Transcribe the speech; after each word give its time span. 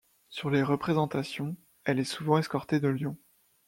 Sur 0.29 0.49
les 0.49 0.63
représentations, 0.63 1.55
elle 1.83 1.99
est 1.99 2.03
souvent 2.05 2.39
escortée 2.39 2.79
de 2.79 2.87
lions. 2.87 3.19